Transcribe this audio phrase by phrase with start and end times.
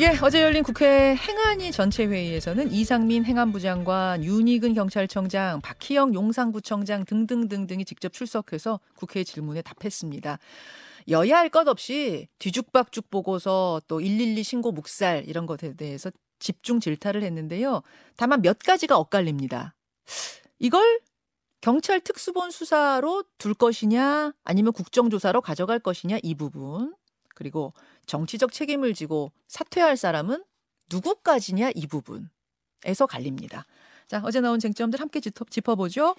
[0.00, 7.84] 예, 어제 열린 국회 행안위 전체 회의에서는 이상민 행안부 장관, 윤희근 경찰청장, 박희영 용산구청장 등등등등이
[7.84, 10.38] 직접 출석해서 국회 질문에 답했습니다.
[11.08, 17.22] 여야 할 것 없이 뒤죽박죽 보고서 또 112 신고 묵살 이런 것에 대해서 집중 질타를
[17.22, 17.82] 했는데요.
[18.16, 19.74] 다만 몇 가지가 엇갈립니다.
[20.58, 21.00] 이걸
[21.60, 26.94] 경찰 특수본 수사로 둘 것이냐 아니면 국정조사로 가져갈 것이냐 이 부분.
[27.34, 27.72] 그리고
[28.06, 30.42] 정치적 책임을 지고 사퇴할 사람은
[30.90, 33.66] 누구까지냐 이 부분에서 갈립니다.
[34.08, 36.14] 자, 어제 나온 쟁점들 함께 짚어보죠.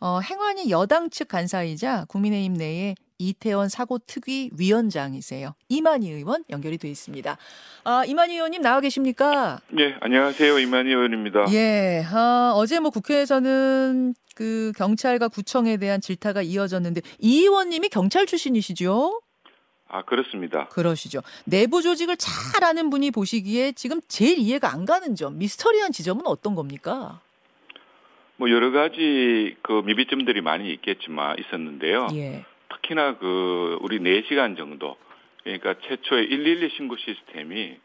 [0.00, 5.54] 어, 행안위 여당 측 간사이자 국민의힘 내에 이태원 사고 특위 위원장이세요.
[5.68, 7.36] 이만희 의원 연결이 돼 있습니다.
[7.84, 9.60] 아, 이만희 의원님 나와 계십니까?
[9.70, 10.58] 네, 안녕하세요.
[10.58, 11.46] 이만희 의원입니다.
[11.52, 19.20] 예, 아, 어제 뭐 국회에서는 그 경찰과 구청에 대한 질타가 이어졌는데 이 의원님이 경찰 출신이시죠?
[19.88, 20.68] 아, 그렇습니다.
[20.68, 21.20] 그러시죠.
[21.44, 26.54] 내부 조직을 잘 아는 분이 보시기에 지금 제일 이해가 안 가는 점, 미스터리한 지점은 어떤
[26.54, 27.20] 겁니까?
[28.36, 32.08] 뭐 여러 가지 그 미비점들이 많이 있겠지만 있었는데요.
[32.14, 32.44] 예.
[32.70, 34.96] 특히나 그 우리 4시간 정도
[35.42, 37.78] 그러니까 최초의 112 신고 시스템이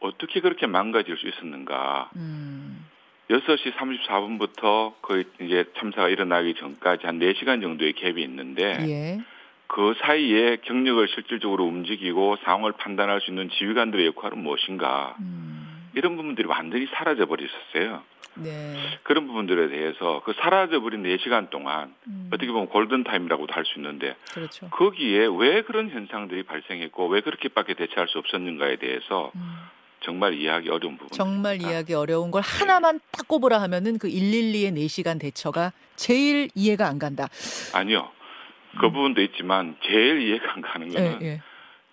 [0.00, 2.10] 어떻게 그렇게 망가질 수 있었는가.
[2.16, 2.86] 음.
[3.28, 9.20] 6시 34분부터 거의 이제 참사가 일어나기 전까지 한 4시간 정도의 갭이 있는데 예.
[9.72, 15.86] 그 사이에 경력을 실질적으로 움직이고 상황을 판단할 수 있는 지휘관들의 역할은 무엇인가 음.
[15.94, 18.02] 이런 부분들이 완전히 사라져 버리셨어요.
[18.34, 18.76] 네.
[19.04, 22.30] 그런 부분들에 대해서 그 사라져 버린 4시간 동안 음.
[22.32, 24.68] 어떻게 보면 골든 타임이라고도 할 수 있는데 그렇죠.
[24.70, 29.54] 거기에 왜 그런 현상들이 발생했고 왜 그렇게밖에 대처할 수 없었는가에 대해서 음.
[30.02, 31.10] 정말 이해하기 어려운 부분.
[31.12, 36.98] 정말 이해하기 어려운 걸 하나만 딱 꼽으라 하면은 그 112의 4시간 대처가 제일 이해가 안
[36.98, 37.28] 간다.
[37.74, 38.08] 아니요.
[38.78, 38.92] 그 음.
[38.92, 41.42] 부분도 있지만 제일 이해가 안 가는 거는 예, 예.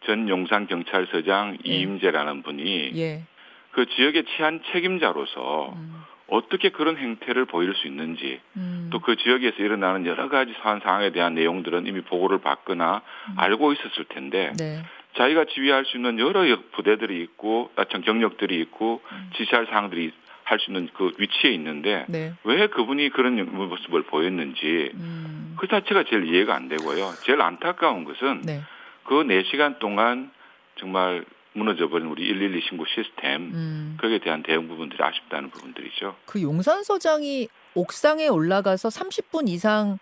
[0.05, 1.69] 전 용산 경찰서장 예.
[1.71, 3.23] 이임재라는 분이 예.
[3.71, 6.01] 그 지역의 치안 책임자로서 음.
[6.29, 8.89] 어떻게 그런 행태를 보일 수 있는지 음.
[8.91, 13.33] 또그 지역에서 일어나는 여러 가지 사안 상황에 대한 내용들은 이미 보고를 받거나 음.
[13.39, 14.83] 알고 있었을 텐데 네.
[15.15, 19.29] 자기가 지휘할 수 있는 여러 역- 부대들이 있고 어떤 경력들이 있고 음.
[19.35, 20.11] 지시할 사항들이
[20.43, 22.33] 할 수 있는 그 위치에 있는데 네.
[22.45, 25.36] 왜 그분이 그런 모습을 보였는지 음.
[25.57, 27.13] 그 자체가 제일 이해가 안 되고요.
[27.23, 28.61] 제일 안타까운 것은 네.
[29.03, 30.31] 그 4시간 동안
[30.79, 33.97] 정말 무너져버린 우리 112 신고 시스템 음.
[33.99, 36.15] 거기에 대한 대응 부분들이 아쉽다는 부분들이죠.
[36.25, 39.97] 그 용산 서장이 옥상에 올라가서 30분 이상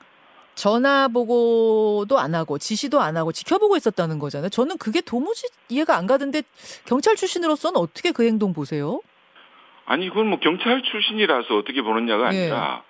[0.56, 4.50] 전화 보고도 안 하고 지시도 안 하고 지켜보고 있었다는 거잖아요.
[4.50, 6.44] 저는 그게 도무지 이해가 안 가던데
[6.86, 9.02] 경찰 출신으로서는 어떻게 그 행동 보세요?
[9.86, 12.44] 아니 이건 뭐 경찰 출신이라서 어떻게 보느냐가 예.
[12.44, 12.84] 아니라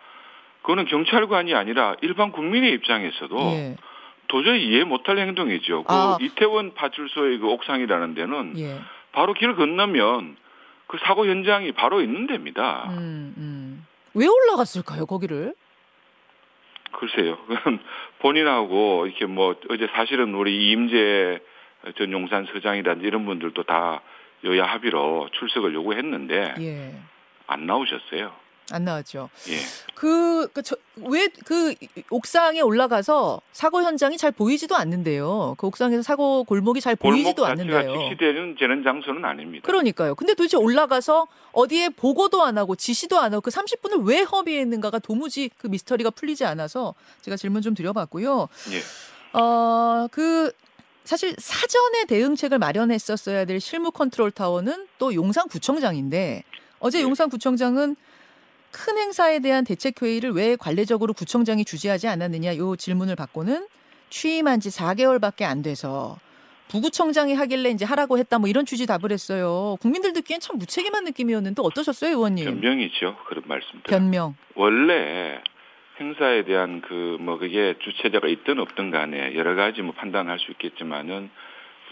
[0.66, 3.76] 그거는 경찰관이 아니라 일반 국민의 입장에서도 예.
[4.28, 5.84] 도저히 이해 못할 행동이죠.
[5.84, 6.18] 그 아.
[6.20, 8.80] 이태원 파출소의 그 옥상이라는 데는 예.
[9.12, 10.36] 바로 길을 건너면
[10.88, 12.88] 그 사고 현장이 바로 있는 데입니다.
[12.90, 13.86] 음, 음.
[14.16, 15.54] 왜 올라갔을까요, 거기를?
[16.94, 17.38] 글쎄요.
[17.46, 17.80] 그건
[18.20, 21.42] 본인하고 이렇게 뭐 어제 사실은 우리 이임재
[21.96, 24.02] 전 용산 서장이라든지 이런 분들도 다
[24.44, 26.96] 여야 합의로 출석을 요구했는데 예.
[27.46, 28.45] 안 나오셨어요.
[28.72, 29.30] 안 나왔죠.
[29.50, 29.60] 예.
[29.94, 31.76] 그, 그, 저, 왜, 그,
[32.10, 35.56] 옥상에 올라가서 사고 현장이 잘 보이지도 않는데요.
[35.58, 38.10] 그 옥상에서 사고 골목이 잘 보이지도 않는데요.
[38.10, 39.66] 직시되는 되는 장소는 아닙니다.
[39.66, 40.16] 그러니까요.
[40.16, 45.50] 근데 도대체 올라가서 어디에 보고도 안 하고 지시도 안 하고 그 30분을 왜 허비했는가가 도무지
[45.58, 48.48] 그 미스터리가 풀리지 않아서 제가 질문 좀 드려봤고요.
[48.72, 49.40] 예.
[49.40, 50.52] 어, 그,
[51.04, 56.44] 사실 사전에 대응책을 마련했었어야 될 실무 컨트롤 타워는 또 용산구청장인데
[56.80, 57.04] 어제 예.
[57.04, 57.96] 용산구청장은
[58.76, 63.68] 큰 행사에 대한 대책 회의를 왜 관례적으로 구청장이 주재하지 않았느냐 요 질문을 받고는
[64.10, 66.18] 취임한 지 4개월밖에 안 돼서
[66.68, 69.78] 부구청장이 하길래 이제 하라고 했다 뭐 이런 취지 답을 했어요.
[69.82, 72.46] 국민들 듣기엔 참 무책임한 느낌이었는데 어떠셨어요, 의원님?
[72.46, 73.16] 변명이죠.
[73.28, 73.84] 그런 말씀들.
[73.84, 74.36] 변명.
[74.56, 75.40] 원래
[76.00, 81.30] 행사에 대한 그 뭐 그게 주최자가 있든 없든 간에 여러 가지 뭐 판단할 수 있겠지만은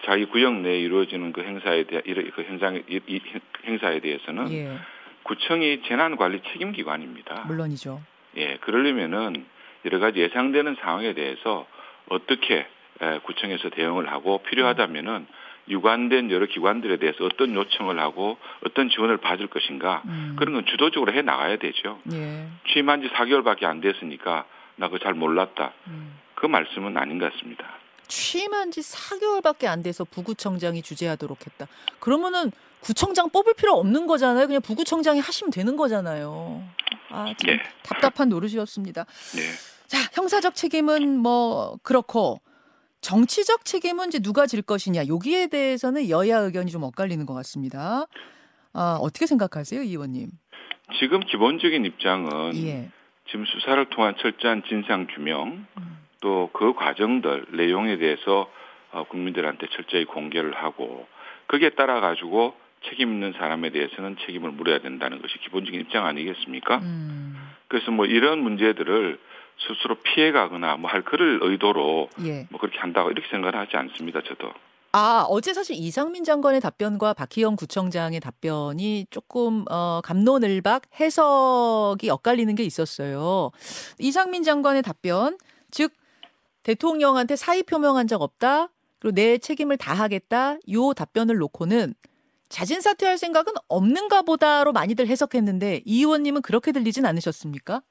[0.06, 2.04] 자기 구역 내에 이루어지는 그 행사에 대한
[2.36, 3.22] 그 현장의 이, 이
[3.66, 4.78] 행사에 대해서는 예,
[5.24, 7.46] 구청이 재난관리 책임기관입니다.
[7.48, 8.02] 물론이죠.
[8.38, 9.46] 예, 그러려면은
[9.86, 11.66] 여러 가지 예상되는 상황에 대해서
[12.10, 12.66] 어떻게
[13.02, 15.28] 에, 구청에서 대응을 하고 필요하다면은
[15.70, 21.14] 유관된 여러 기관들에 대해서 어떤 요청을 하고 어떤 지원을 받을 것인가 음, 그런 건 주도적으로
[21.14, 22.00] 해 나가야 되죠.
[22.12, 25.72] 예, 취임한 지 4개월밖에 안 됐으니까 나 그거 잘 몰랐다.
[25.88, 26.20] 음.
[26.36, 27.66] 그 말씀은 아닌 것 같습니다.
[28.14, 31.68] 취임한 지 4개월밖에 안 돼서 부구청장이 주재하도록 했다.
[32.00, 34.46] 그러면은 구청장 뽑을 필요 없는 거잖아요.
[34.46, 36.64] 그냥 부구청장이 하시면 되는 거잖아요.
[37.10, 37.60] 아, 참 예.
[37.82, 39.06] 답답한 노릇이었습니다.
[39.36, 39.42] 네.
[39.88, 42.40] 자, 형사적 책임은 뭐 그렇고
[43.02, 48.06] 정치적 책임은 이제 누가 질 것이냐 여기에 대해서는 여야 의견이 좀 엇갈리는 것 같습니다.
[48.74, 50.30] 아, 어떻게 생각하세요, 이 의원님?
[51.00, 52.92] 지금 기본적인 입장은 예.
[53.28, 56.03] 지금 수사를 통한 철저한 진상 규명 음.
[56.24, 58.50] 또 그 과정들 내용에 대해서
[58.94, 61.06] 어, 국민들한테 철저히 공개를 하고
[61.50, 62.56] 거기에 따라 가지고
[62.90, 66.78] 책임 있는 사람에 대해서는 책임을 물어야 된다는 것이 기본적인 입장 아니겠습니까?
[66.78, 67.36] 음.
[67.68, 69.20] 그래서 뭐 이런 문제들을
[69.68, 72.48] 스스로 피해가거나 뭐 할 그럴 의도로 예.
[72.50, 74.22] 뭐 그렇게 한다고 이렇게 생각을 하지 않습니다.
[74.22, 74.52] 저도.
[74.94, 82.64] 아, 어제 사실 이상민 장관의 답변과 박희영 구청장의 답변이 조금 어 감론을박 해석이 엇갈리는 게
[82.64, 83.52] 있었어요.
[84.00, 85.38] 이상민 장관의 답변,
[85.72, 85.92] 즉
[86.64, 88.70] 대통령한테 사의 표명한 적 없다.
[89.00, 90.58] 그리고 내 책임을 다하겠다.
[90.72, 91.94] 요 답변을 놓고는
[92.50, 97.82] 자진 사퇴할 생각은 없는가 보다로 많이들 해석했는데 이 의원님은 그렇게 들리진 않으셨습니까?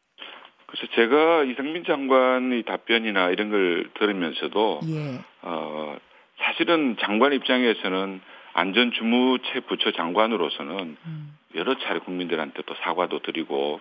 [0.67, 5.21] 그래서 제가 이상민 장관의 답변이나 이런 걸 들으면서도 예.
[5.43, 5.97] 어
[6.39, 8.21] 사실은 장관 입장에서는
[8.55, 11.39] 안전주무체 부처 장관으로서는 음.
[11.55, 13.81] 여러 차례 국민들한테 또 사과도 드리고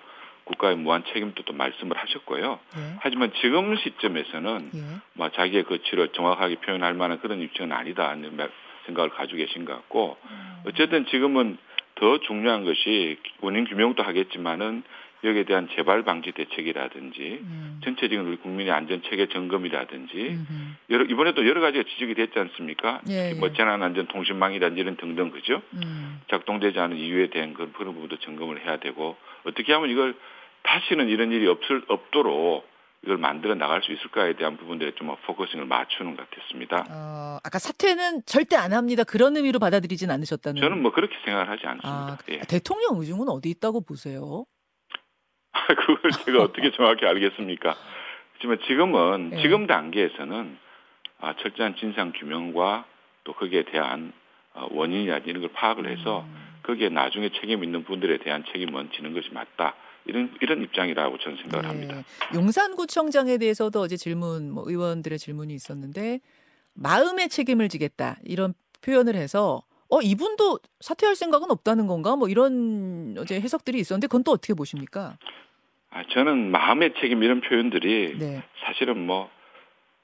[0.51, 2.59] 국가의 무한 책임도 또 말씀을 하셨고요.
[2.77, 2.95] 예.
[2.99, 4.79] 하지만 지금 시점에서는 예.
[5.13, 8.37] 뭐 자기의 거취를 정확하게 표현할 만한 그런 입장은 아니다 하는
[8.85, 10.17] 생각을 가지고 계신 것 같고
[10.65, 11.57] 어쨌든 지금은
[11.95, 14.83] 더 중요한 것이 원인 규명도 하겠지만은
[15.23, 17.79] 여기에 대한 재발 방지 대책이라든지 음.
[17.83, 20.53] 전체적인 우리 국민의 안전 체계 점검이라든지 음흠.
[20.89, 23.01] 여러 이번에도 여러 가지가 지적이 됐지 않습니까?
[23.09, 23.53] 예, 뭐 예.
[23.53, 25.61] 재난 안전 통신망이라든지 이런 등등 그죠?
[25.73, 26.21] 음.
[26.29, 30.15] 작동되지 않은 이유에 대한 그런 부분도 점검을 해야 되고 어떻게 하면 이걸
[30.63, 32.69] 다시는 이런 일이 없을 없도록
[33.03, 36.85] 이걸 만들어 나갈 수 있을까에 대한 부분들에 좀 focusing을 맞추는 것 같았습니다.
[36.91, 39.03] 어, 아까 사퇴는 절대 안 합니다.
[39.03, 40.61] 그런 의미로 받아들이진 않으셨다는.
[40.61, 42.17] 저는 뭐 그렇게 생각을 하지 아, 않습니다.
[42.29, 42.39] 예.
[42.47, 44.45] 대통령 의중은 어디 있다고 보세요?
[45.67, 47.75] 그걸 제가 어떻게 정확히 알겠습니까?
[48.35, 49.41] 하지만 지금은 예.
[49.41, 50.57] 지금 단계에서는
[51.21, 52.85] 아, 철저한 진상 규명과
[53.23, 54.13] 또 거기에 대한
[54.53, 56.51] 어, 원인이나 이런 걸 파악을 해서 음.
[56.63, 59.73] 거기에 나중에 책임 있는 분들에 대한 책임은 지는 것이 맞다.
[60.05, 61.67] 이런 이런 입장이라고 저는 생각을 예.
[61.67, 62.03] 합니다.
[62.33, 66.19] 용산구청장에 대해서도 어제 질문, 뭐 의원들의 질문이 있었는데
[66.73, 72.15] 마음의 책임을 지겠다 이런 표현을 해서 어 이분도 사퇴할 생각은 없다는 건가?
[72.15, 75.17] 뭐 이런 어제 해석들이 있었는데 그건 또 어떻게 보십니까?
[75.91, 78.43] 아, 저는 마음의 책임 이런 표현들이 네.
[78.65, 79.29] 사실은 뭐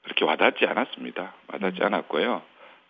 [0.02, 1.34] 그렇게 와닿지 않았습니다.
[1.48, 1.86] 와닿지 음.
[1.86, 2.42] 않았고요.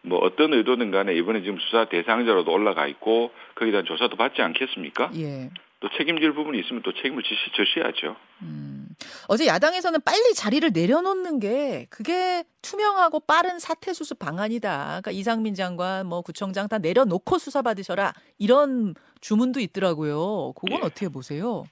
[0.02, 5.10] 뭐 어떤 의도든 간에 이번에 지금 수사 대상자로도 올라가 있고 거기에 대한 조사도 받지 않겠습니까?
[5.16, 5.50] 예.
[5.80, 8.16] 또 책임질 부분이 있으면 또 책임을 지시, 져셔야죠.
[8.42, 8.88] 음.
[9.28, 14.84] 어제 야당에서는 빨리 자리를 내려놓는 게 그게 투명하고 빠른 사퇴 수습 방안이다.
[14.86, 20.52] 그러니까 이상민 장관, 뭐 구청장 다 내려놓고 수사 받으셔라 이런 주문도 있더라고요.
[20.56, 20.86] 그건 예.
[20.86, 21.64] 어떻게 보세요?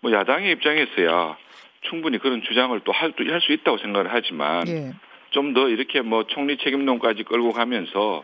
[0.00, 1.36] 뭐 야당의 입장에서야
[1.82, 4.92] 충분히 그런 주장을 또 할 수 있다고 생각을 하지만 예.
[5.30, 8.22] 좀더 이렇게 뭐 총리 책임론까지 끌고 가면서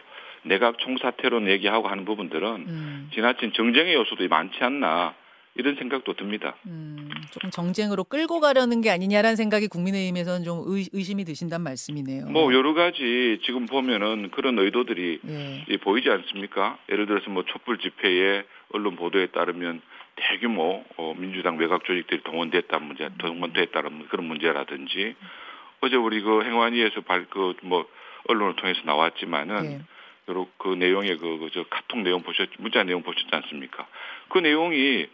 [0.49, 5.15] 내각 총사퇴론 얘기하고 하는 부분들은 음, 지나친 정쟁의 요소도 많지 않나
[5.55, 6.55] 이런 생각도 듭니다.
[6.67, 12.27] 음, 조금 정쟁으로 끌고 가려는 게 아니냐라는 생각이 국민의힘에서는 좀 의, 의심이 드신단 말씀이네요.
[12.27, 15.65] 뭐 여러 가지 지금 보면은 그런 의도들이 예.
[15.69, 16.79] 이 보이지 않습니까?
[16.91, 19.81] 예를 들어서 뭐 촛불 집회에 언론 보도에 따르면
[20.15, 25.17] 대규모 어, 민주당 외곽 조직들이 동원됐다는 문제, 동원됐다는 그런 문제라든지
[25.81, 27.87] 어제 우리 그 행안위에서 발그뭐
[28.29, 29.81] 언론을 통해서 나왔지만은 예.
[30.29, 33.87] 여러 그 내용의 그, 그, 저 카톡 내용 보셨, 문자 내용 보셨지 않습니까?
[34.29, 35.07] 그 내용이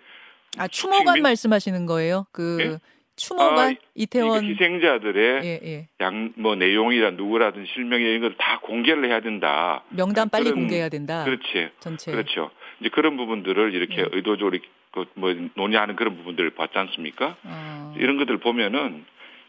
[0.59, 2.27] 아 추모관 민- 말씀하시는 거예요?
[2.33, 2.79] 그 예?
[3.17, 5.89] 추모관 아, 이태원 희생자들의 예, 예.
[6.01, 9.85] 양뭐 내용이라 누구라든 실명이 이런 걸다 공개를 해야 된다.
[9.91, 11.25] 명단 빨리 그런- 공개해야 된다.
[11.25, 11.71] 그렇지.
[11.79, 12.11] 전체.
[12.11, 12.51] 그렇죠.
[12.81, 14.09] 이제 그런 부분들을 이렇게 네.
[14.13, 14.59] 의도적으로
[14.93, 17.37] 그 뭐 논의하는 그런 부분들을 봤지 않습니까?
[17.43, 19.05] 어, 이런 것들 보면은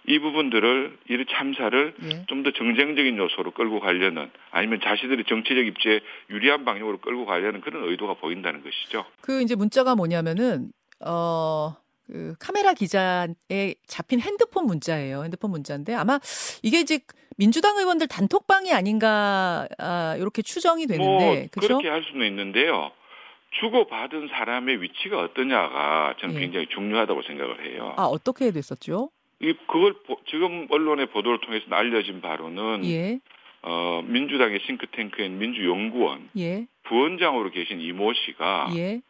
[0.08, 2.26] 이 부분들을 이 참사를 예.
[2.28, 8.16] 좀더 정쟁적인 요소로 끌고 가려는 아니면 자신들의 정치적 입지에 유리한 방향으로 끌고 가려는 그런 의도가
[8.16, 9.06] 보인다는 것이죠.
[9.22, 10.72] 그 이제 문자가 뭐냐면은
[11.06, 11.76] 어.
[12.08, 15.24] 그 카메라 기자에 잡힌 핸드폰 문자예요.
[15.24, 16.20] 핸드폰 문자인데 아마
[16.62, 17.00] 이게 이제
[17.36, 21.80] 민주당 의원들 단톡방이 아닌가 아, 이렇게 추정이 되는데 뭐 그렇죠?
[21.80, 22.92] 그렇게 할 수는 있는데요.
[23.60, 26.40] 주고받은 사람의 위치가 어떠냐가 저는 예.
[26.42, 27.94] 굉장히 중요하다고 생각을 해요.
[27.98, 29.10] 아 어떻게 됐었죠?
[29.42, 33.20] 이 그걸 보- 지금 언론의 보도를 통해서 알려진 바로는 예,
[33.64, 39.02] 어, 민주당의 싱크탱크인 민주연구원 예, 부원장으로 계신 이모 씨가 예.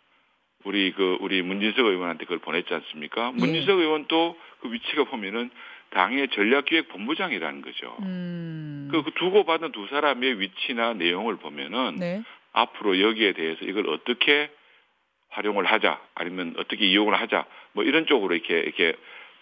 [0.63, 3.27] 우리 그 우리 문진석 의원한테 그걸 보냈지 않습니까?
[3.35, 3.39] 예.
[3.39, 5.51] 문진석 의원도 그 위치가 보면은
[5.91, 7.95] 당의 전략기획본부장이라는 거죠.
[8.01, 8.89] 음.
[8.91, 12.23] 그, 그 두고 받은 두 사람의 위치나 내용을 보면은 네.
[12.51, 14.49] 앞으로 여기에 대해서 이걸 어떻게
[15.29, 18.93] 활용을 하자 아니면 어떻게 이용을 하자 뭐 이런 쪽으로 이렇게 이렇게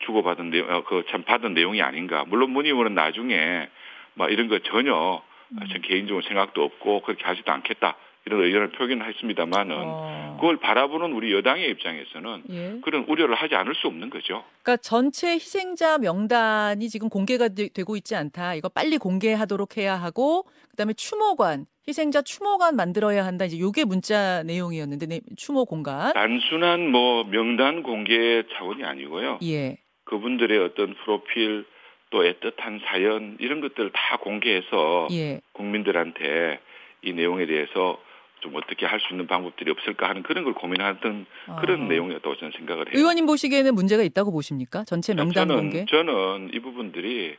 [0.06, 3.70] 주고받은 내용 어, 그참 받은 내용이 아닌가 물론 문 의원은 나중에
[4.16, 5.60] 뭐 이런 거 전혀 음.
[5.72, 7.96] 전 개인적으로 생각도 없고 그렇게 하지도 않겠다
[8.26, 10.38] 이런 의견을 표현했습니다만은 어.
[10.40, 12.80] 그걸 바라보는 우리 여당의 입장에서는 예.
[12.82, 14.46] 그런 우려를 하지 않을 수 없는 거죠.
[14.62, 18.56] 그러니까 전체 희생자 명단이 지금 공개가 되, 고 있지 않다.
[18.56, 23.44] 이거 빨리 공개하도록 해야 하고 그다음에 추모관 희생자 추모관 만들어야 한다.
[23.44, 26.14] 이제 요게 문자 내용이었는데 네, 추모 공간.
[26.14, 29.40] 단순한 뭐 명단 공개 차원이 아니고요.
[29.44, 29.78] 예.
[30.06, 31.66] 그분들의 어떤 프로필
[32.10, 35.42] 또 애틋한 사연 이런 것들을 다 공개해서 예.
[35.54, 36.60] 국민들한테
[37.02, 38.00] 이 내용에 대해서
[38.42, 41.26] 좀 어떻게 할 수 있는 방법들이 없을까 하는 그런 걸 고민하던
[41.62, 41.86] 그런 아.
[41.86, 42.94] 내용이었다고 저는 생각을 해요.
[43.00, 44.84] 의원님 보시기에는 문제가 있다고 보십니까?
[44.84, 45.86] 전체 명단 저는 공개?
[45.86, 47.36] 저는 이 부분들이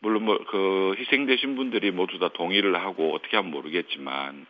[0.00, 4.46] 물론 뭐 그 희생되신 분들이 모두 다 동의를 하고 어떻게 하면 모르겠지만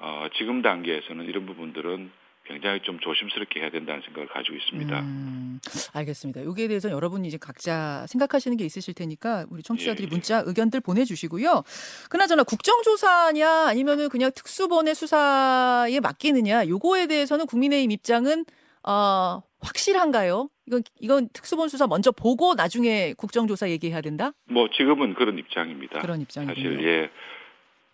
[0.00, 2.10] 어, 지금 단계에서는 이런 부분들은
[2.46, 5.00] 굉장히 좀 조심스럽게 해야 된다는 생각을 가지고 있습니다.
[5.00, 5.60] 음,
[5.94, 6.44] 알겠습니다.
[6.44, 10.10] 여기에 대해서 여러분이 이제 각자 생각하시는 게 있으실 테니까 우리 청취자들이 예, 예.
[10.10, 11.62] 문자 의견들 보내주시고요.
[12.10, 18.44] 그나저나 국정조사냐 아니면은 그냥 특수본의 수사에 맡기느냐 요거에 대해서는 국민의힘 입장은
[18.86, 20.50] 어, 확실한가요?
[20.66, 24.32] 이건 이건 특수본 수사 먼저 보고 나중에 국정조사 얘기해야 된다?
[24.50, 26.00] 뭐 지금은 그런 입장입니다.
[26.00, 26.76] 그런 입장이군요.
[26.76, 27.10] 사실 예.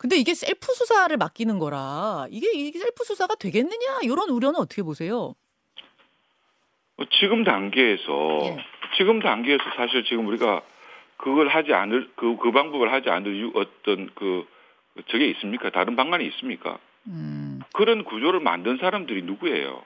[0.01, 5.35] 근데 이게 셀프 수사를 맡기는 거라 이게 이게 셀프 수사가 되겠느냐 이런 우려는 어떻게 보세요?
[6.97, 8.57] 뭐 지금 단계에서 예.
[8.97, 10.63] 지금 단계에서 사실 지금 우리가
[11.19, 14.47] 그걸 하지 않을 그, 그 방법을 하지 않을 이유 어떤 그
[15.11, 15.69] 저게 있습니까?
[15.69, 16.79] 다른 방안이 있습니까?
[17.07, 19.83] 음, 그런 구조를 만든 사람들이 누구예요?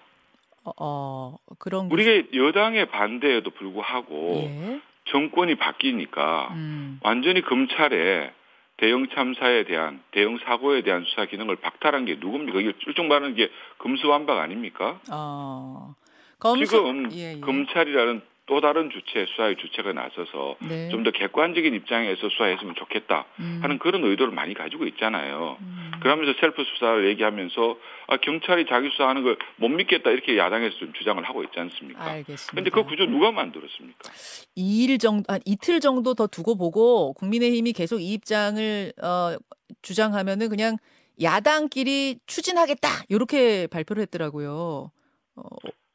[0.62, 4.80] 어, 어 그런 거- 우리가 여당의 반대에도 불구하고 예.
[5.06, 7.00] 정권이 바뀌니까 음.
[7.02, 8.32] 완전히 검찰의
[8.76, 12.60] 대형 참사에 대한 대형 사고에 대한 수사 기능을 박탈한 게 누굽니까?
[12.60, 15.00] 이게 일종 말하는 게 금수완박 아닙니까?
[15.10, 15.94] 어.
[16.40, 17.40] 검수 지금 예, 예.
[17.40, 20.88] 검찰이라는 또 다른 주체 수사의 주체가 나서서 네.
[20.90, 23.60] 좀더 객관적인 입장에서 수사했으면 좋겠다 음.
[23.62, 25.56] 하는 그런 의도를 많이 가지고 있잖아요.
[25.60, 25.92] 음.
[26.02, 27.76] 그러면서 셀프 수사를 얘기하면서
[28.08, 32.02] 아, 경찰이 자기 수사하는 걸 못 믿겠다 이렇게 야당에서 좀 주장을 하고 있지 않습니까?
[32.04, 32.50] 알겠습니다.
[32.50, 34.10] 그런데 그 구조 누가 만들었습니까?
[34.56, 39.36] 2일 정도, 한 이틀 정도 더 두고 보고 국민의힘이 계속 이 입장을 어,
[39.82, 40.76] 주장하면은 그냥
[41.22, 44.90] 야당끼리 추진하겠다 이렇게 발표를 했더라고요.
[45.36, 45.42] 어,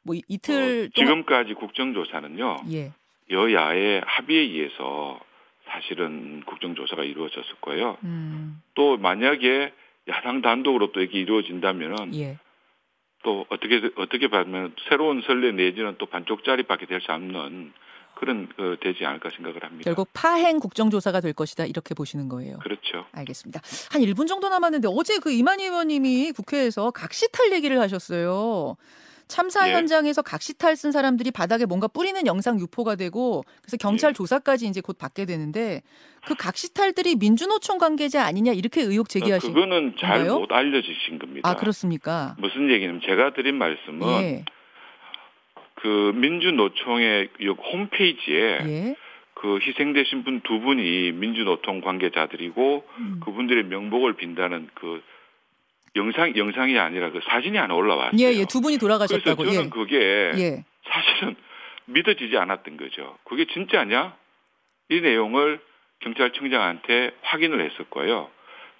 [0.02, 2.92] 뭐 이- 이틀 어, 지금까지 국정조사는요 예,
[3.30, 5.20] 여야의 합의에 의해서
[5.70, 7.96] 사실은 국정조사가 이루어졌을 거예요.
[8.02, 9.72] 음, 또 만약에
[10.08, 12.38] 야당 단독으로 또 이렇게 이루어진다면은 예,
[13.22, 17.72] 또 어떻게 어떻게 보면 새로운 선례 내지는 또 반쪽짜리밖에 될 수 없는
[18.16, 19.84] 그런 그 되지 않을까 생각을 합니다.
[19.84, 22.58] 결국 파행 국정조사가 될 것이다 이렇게 보시는 거예요.
[22.58, 23.06] 그렇죠.
[23.12, 23.60] 알겠습니다.
[23.92, 28.76] 한 1분 정도 남았는데 어제 그 이만희 의원님이 국회에서 각시탈 얘기를 하셨어요.
[29.30, 29.74] 참사 예.
[29.74, 34.12] 현장에서 각시탈 쓴 사람들이 바닥에 뭔가 뿌리는 영상 유포가 되고 그래서 경찰 예.
[34.12, 35.82] 조사까지 이제 곧 받게 되는데
[36.26, 40.26] 그 각시탈들이 민주노총 관계자 아니냐 이렇게 의혹 제기하신 어, 그거는 잘?
[40.26, 41.48] 못 알려지신 겁니다.
[41.48, 42.36] 아 그렇습니까?
[42.38, 44.44] 무슨 얘기냐면 제가 드린 말씀은 예.
[45.76, 48.96] 그 민주노총의 이 홈페이지에 예.
[49.34, 53.20] 그 희생되신 분 두 분이 민주노총 관계자들이고 음.
[53.24, 55.00] 그분들의 명복을 빈다는 그
[55.96, 58.20] 영상 영상이 아니라 그 사진이 하나 올라왔어요.
[58.20, 58.44] 예, 예.
[58.44, 59.44] 두 분이 그래서 돌아가셨다고.
[59.44, 59.68] 저는 예.
[59.68, 59.96] 그게
[60.36, 60.64] 예.
[60.84, 61.36] 사실은
[61.86, 63.18] 믿어지지 않았던 거죠.
[63.24, 64.14] 그게 진짜냐?
[64.90, 65.60] 이 내용을
[66.00, 68.30] 경찰청장한테 확인을 했었고요.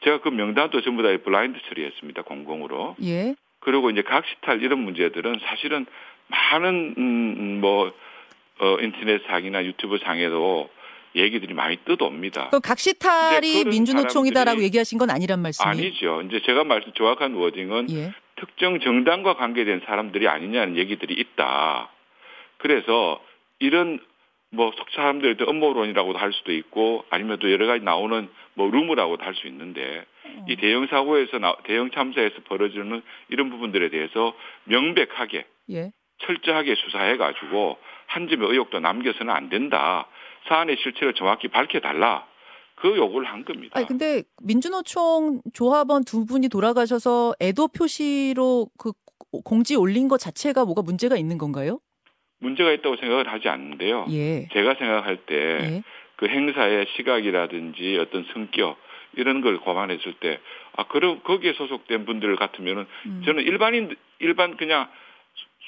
[0.04, 2.22] 제가 그 명단도 전부 다 블라인드 처리했습니다.
[2.22, 2.96] 공공으로.
[3.02, 3.34] 예.
[3.60, 5.86] 그리고 이제 각시탈 이런 문제들은 사실은
[6.28, 7.92] 많은 음, 뭐
[8.60, 10.70] 어, 인터넷 상이나 유튜브 상에도
[11.14, 12.50] 얘기들이 많이 떠도옵니다.
[12.50, 15.70] 그 각시탈이 민주노총이다라고 얘기하신 건 아니란 말씀이에요.
[15.70, 16.22] 아니죠.
[16.22, 18.12] 이제 제가 말씀 정확한 워딩은 예.
[18.36, 21.90] 특정 정당과 관계된 사람들이 아니냐는 얘기들이 있다.
[22.58, 23.20] 그래서
[23.58, 24.00] 이런
[24.50, 29.46] 뭐 사람들의 음모론이라고도 할 수도 있고 아니면 또 여러 가지 나오는 뭐 루머라고도 할 수
[29.46, 30.44] 있는데 어.
[30.48, 35.92] 이 대형 사고에서 나, 대형 참사에서 벌어지는 이런 부분들에 대해서 명백하게 예.
[36.18, 40.06] 철저하게 수사해 가지고 한 점의 의혹도 남겨서는 안 된다.
[40.48, 42.26] 사안의 실체를 정확히 밝혀달라.
[42.76, 43.72] 그 요구를 한 겁니다.
[43.76, 48.92] 아니 근데 민주노총 조합원 두 분이 돌아가셔서 애도 표시로 그
[49.44, 51.78] 공지 올린 것 자체가 뭐가 문제가 있는 건가요?
[52.38, 54.06] 문제가 있다고 생각을 하지 않는데요.
[54.10, 54.48] 예.
[54.52, 55.82] 제가 생각할 때그
[56.22, 56.28] 예.
[56.28, 58.78] 행사의 시각이라든지 어떤 성격
[59.14, 60.40] 이런 걸 고만했을 때
[60.76, 63.22] 아 그럼 거기에 소속된 분들 같으면은 음.
[63.24, 64.88] 저는 일반인 일반 그냥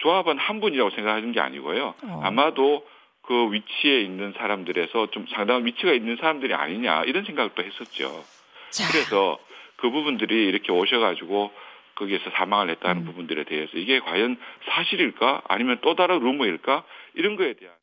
[0.03, 1.95] 조합원 한 분이라고 생각하는 게 아니고요.
[2.03, 2.21] 어.
[2.23, 2.87] 아마도
[3.23, 8.25] 그 위치에 있는 사람들에서 좀 상당한 위치가 있는 사람들이 아니냐 이런 생각도 했었죠.
[8.71, 9.39] 자, 그래서
[9.77, 11.53] 그 부분들이 이렇게 오셔가지고
[11.95, 13.07] 거기에서 사망을 했다는 음.
[13.07, 14.39] 부분들에 대해서 이게 과연
[14.69, 17.75] 사실일까 아니면 또 다른 루머일까 이런 거에 대한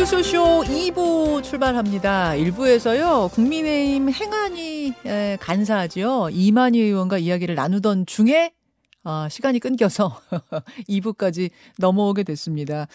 [0.00, 2.30] 뉴스쇼 2부 출발합니다.
[2.30, 4.94] 1부에서요, 국민의힘 행안위
[5.38, 6.30] 간사죠.
[6.32, 8.52] 이만희 의원과 이야기를 나누던 중에
[9.02, 10.18] 아, 시간이 끊겨서
[10.88, 12.86] 2부까지 넘어오게 됐습니다.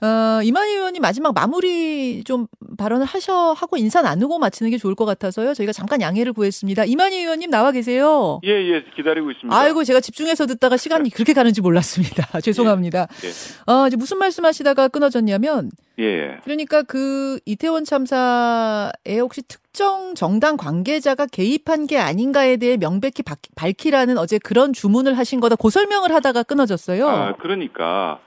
[0.00, 2.46] 어, 이만희 의원님 마지막 마무리 좀
[2.78, 5.52] 발언을 하셔 하고 인사 나누고 마치는 게 좋을 것 같아서요.
[5.52, 6.86] 저희가 잠깐 양해를 구했습니다.
[6.86, 8.40] 이만희 의원님 나와 계세요.
[8.44, 9.54] 예, 예, 기다리고 있습니다.
[9.54, 12.40] 아이고, 제가 집중해서 듣다가 시간이 그렇게 가는지 몰랐습니다.
[12.40, 13.08] 죄송합니다.
[13.24, 13.72] 예, 예.
[13.72, 16.38] 어, 이제 무슨 말씀 하시다가 끊어졌냐면 예.
[16.44, 23.22] 그러니까 그 이태원 참사에 혹시 특정 정당 관계자가 개입한 게 아닌가에 대해 명백히
[23.54, 25.56] 밝히라는 어제 그런 주문을 하신 거다.
[25.56, 27.08] 고 설명을 하다가 끊어졌어요.
[27.08, 28.18] 아, 그러니까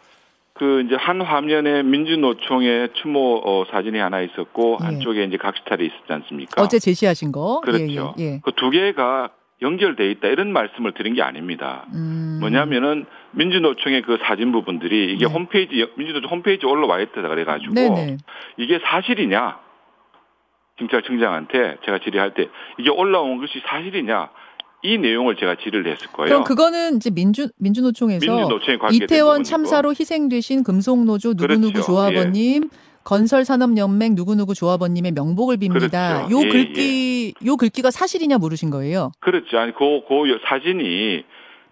[0.53, 4.85] 그 이제 한 화면에 민주노총의 추모 어, 사진이 하나 있었고 예.
[4.85, 6.61] 한쪽에 이제 각시탈이 있었지 않습니까?
[6.61, 7.61] 어제 제시하신 거.
[7.61, 8.13] 그렇죠.
[8.19, 8.33] 예, 예.
[8.33, 8.41] 예.
[8.43, 9.31] 그두 개가
[9.63, 11.87] 연결돼 있다 이런 말씀을 드린 게 아닙니다.
[11.95, 12.37] 음.
[12.39, 15.33] 뭐냐면은 민주노총의 그 사진 부분들이 이게 네.
[15.33, 18.17] 홈페이지 민주노총 홈페이지 올라와 있다 그래가지고 네네.
[18.57, 19.57] 이게 사실이냐
[20.77, 24.29] 경찰청장한테 제가 질의할 때 이게 올라온 것이 사실이냐
[24.85, 26.27] 이 내용을 제가 질의를 했을 거예요.
[26.27, 28.59] 그럼 그거는 이제 민주 민주노총에서
[28.91, 31.85] 이태원 참사로 희생되신 금속노조 누구누구 그렇죠.
[31.85, 32.92] 조합원님 예.
[33.03, 36.27] 건설산업연맹 누구누구 조합원님의 명복을 빕니다.
[36.27, 36.31] 그렇죠.
[36.31, 37.45] 요 예, 글귀 예.
[37.45, 39.11] 요 글귀가 사실이냐 물으신 거예요.
[39.19, 39.59] 그렇죠.
[39.59, 41.23] 아니 그, 그 사진이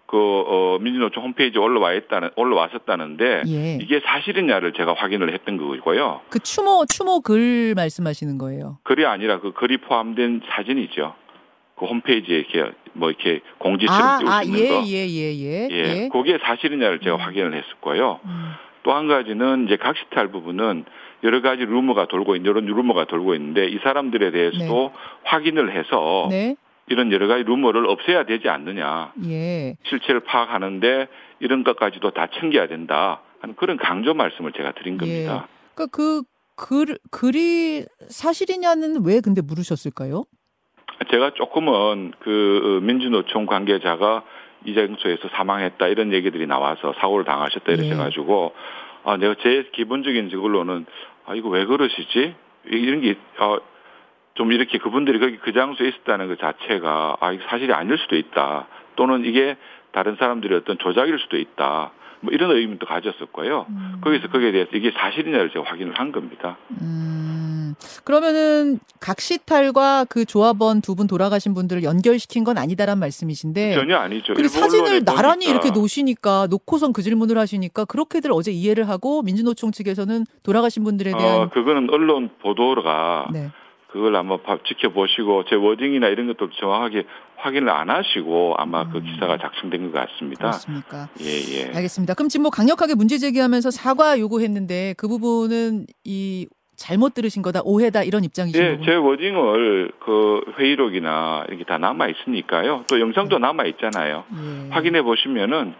[0.06, 3.78] 그 어, 민주노총 홈페이지에 올라와 있다는 올라왔었다는데 예.
[3.80, 6.20] 이게 사실이냐를 제가 확인을 했던 거고요.
[6.28, 8.78] 그 추모 추모 글 말씀하시는 거예요.
[8.82, 11.14] 글이 아니라 그 글이 포함된 사진이죠.
[11.78, 14.82] 그 홈페이지에 이렇게 뭐 이렇게 공지처럼 아, 수 아, 예, 거.
[14.86, 15.68] 예, 예, 예.
[15.70, 16.02] 예.
[16.02, 16.08] 예.
[16.12, 17.20] 그게 사실이냐를 제가 음.
[17.20, 18.20] 확인을 했었고요.
[18.24, 18.52] 음.
[18.82, 20.84] 또 한 가지는 이제 각시탈 부분은
[21.24, 24.92] 여러 가지 루머가 돌고 있는 이런 루머가 돌고 있는데 이 사람들에 대해서도 네.
[25.24, 26.56] 확인을 해서 네.
[26.88, 29.12] 이런 여러 가지 루머를 없애야 되지 않느냐.
[29.28, 29.76] 예.
[29.84, 31.06] 실체를 파악하는데
[31.40, 33.22] 이런 것까지도 다 챙겨야 된다.
[33.40, 34.98] 하는 그런 강조 말씀을 제가 드린 예.
[34.98, 35.46] 겁니다.
[35.48, 35.72] 예.
[35.74, 36.22] 그러니까 그
[36.56, 40.24] 글, 글이 사실이냐는 왜 근데 물으셨을까요?
[41.10, 44.24] 제가 조금은 그 민주노총 관계자가
[44.64, 48.81] 이 장소에서 사망했다 이런 얘기들이 나와서 사고를 당하셨다 이러셔가지고 예.
[49.04, 50.86] 아 내가 제 기본적인 그걸로는
[51.26, 52.34] 아 이거 왜 그러시지
[52.66, 53.58] 이런 게 아,
[54.34, 58.66] 좀 이렇게 그분들이 거기 그 장소에 있었다는 것 자체가 아 이게 사실이 아닐 수도 있다
[58.96, 59.56] 또는 이게
[59.92, 63.66] 다른 사람들의 어떤 조작일 수도 있다 뭐 이런 의문도 가졌었고요.
[63.68, 64.00] 음.
[64.02, 66.56] 거기서 거기에 대해서 이게 사실이냐를 제가 확인을 한 겁니다.
[66.80, 67.31] 음.
[68.04, 74.34] 그러면은 각 시탈과 그 조합원 두 분 돌아가신 분들을 연결시킨 건 아니다란 말씀이신데 전혀 아니죠.
[74.34, 80.26] 근데 사진을 나란히 이렇게 놓으시니까 놓고선 그 질문을 하시니까 그렇게들 어제 이해를 하고 민주노총 측에서는
[80.42, 83.50] 돌아가신 분들에 대한 어, 그거는 언론 보도가 네.
[83.90, 87.04] 그걸 아마 지켜보시고 제 워딩이나 이런 것도 정확하게
[87.36, 89.04] 확인을 안 하시고 아마 그 음.
[89.04, 90.40] 그 기사가 작성된 것 같습니다.
[90.50, 91.08] 그렇습니까?
[91.20, 91.64] 예, 예.
[91.74, 92.14] 알겠습니다.
[92.14, 96.46] 그럼 지금 뭐 강력하게 문제 제기하면서 사과 요구했는데 그 부분은 이
[96.82, 102.84] 잘못 들으신 거다, 오해다 이런 입장이신 예, 제 워딩을 그 회의록이나 이렇게 다 남아 있으니까요.
[102.88, 103.46] 또 영상도 네.
[103.46, 104.24] 남아 있잖아요.
[104.34, 104.70] 예.
[104.70, 105.74] 확인해 보시면은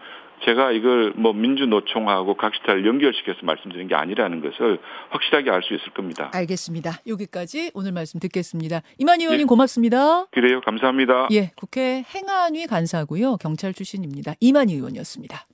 [0.45, 6.31] 제가 이걸 뭐 민주노총하고 각시탈 연결시켜서 말씀드린 게 아니라는 것을 확실하게 알 수 있을 겁니다.
[6.33, 6.91] 알겠습니다.
[7.07, 8.81] 여기까지 오늘 말씀 듣겠습니다.
[8.97, 9.47] 이만희 의원님 예.
[9.47, 10.25] 고맙습니다.
[10.31, 10.61] 그래요.
[10.61, 11.27] 감사합니다.
[11.31, 13.37] 예, 국회 행안위 간사고요.
[13.37, 14.33] 경찰 출신입니다.
[14.39, 15.45] 이만희 의원이었습니다.